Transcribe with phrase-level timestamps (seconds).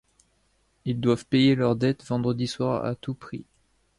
[0.85, 3.45] Ils doivent payer leur dette vendredi soir, à tout prix...